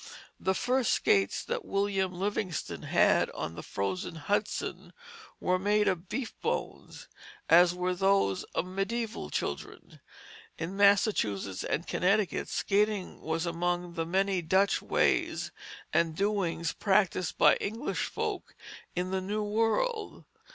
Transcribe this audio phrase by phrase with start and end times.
[0.39, 4.93] The first skates that William Livingstone had on the frozen Hudson
[5.39, 7.07] were made of beef bones,
[7.47, 9.99] as were those of mediæval children.
[10.57, 15.51] In Massachusetts and Connecticut, skating was among the many Dutch ways
[15.93, 18.55] and doings practised by English folk
[18.95, 20.25] in the new world.